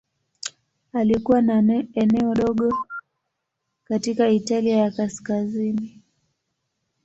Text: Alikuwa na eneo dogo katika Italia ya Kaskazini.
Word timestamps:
Alikuwa 0.93 1.41
na 1.41 1.73
eneo 1.93 2.35
dogo 2.35 2.87
katika 3.83 4.29
Italia 4.29 4.77
ya 4.77 4.91
Kaskazini. 4.91 6.01